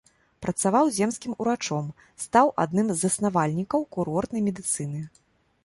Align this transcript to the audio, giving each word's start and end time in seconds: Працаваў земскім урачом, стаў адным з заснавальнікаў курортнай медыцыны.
Працаваў 0.43 0.87
земскім 0.99 1.35
урачом, 1.43 1.91
стаў 2.25 2.47
адным 2.65 2.87
з 2.93 2.97
заснавальнікаў 3.03 3.87
курортнай 3.97 4.41
медыцыны. 4.51 5.07